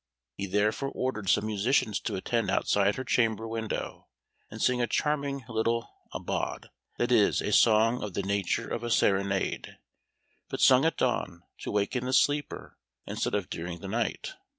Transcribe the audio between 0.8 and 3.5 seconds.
ordered some musicians to attend outside her chamber